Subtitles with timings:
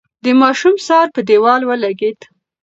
[0.23, 2.19] د ماشوم سر په دېوال ولگېد.